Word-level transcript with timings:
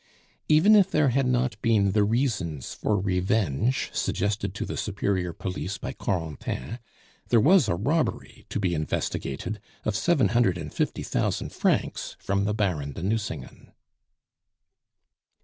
Even 0.49 0.75
if 0.75 0.89
there 0.89 1.09
had 1.09 1.27
not 1.27 1.61
been 1.61 1.91
the 1.91 2.03
reasons 2.03 2.73
for 2.73 2.99
revenge 2.99 3.91
suggested 3.93 4.55
to 4.55 4.65
the 4.65 4.75
superior 4.75 5.31
police 5.31 5.77
by 5.77 5.93
Corentin, 5.93 6.79
there 7.27 7.39
was 7.39 7.67
a 7.69 7.75
robbery 7.75 8.47
to 8.49 8.59
be 8.59 8.73
investigated 8.73 9.59
of 9.85 9.95
seven 9.95 10.29
hundred 10.29 10.57
and 10.57 10.73
fifty 10.73 11.03
thousand 11.03 11.51
francs 11.53 12.15
from 12.17 12.45
the 12.45 12.53
Baron 12.55 12.93
de 12.93 13.03
Nucingen. 13.03 13.73